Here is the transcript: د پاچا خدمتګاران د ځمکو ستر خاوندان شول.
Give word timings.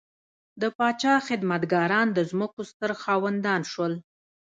د 0.61 0.63
پاچا 0.77 1.13
خدمتګاران 1.27 2.07
د 2.13 2.19
ځمکو 2.31 2.61
ستر 2.71 2.91
خاوندان 3.03 3.61
شول. 3.71 3.93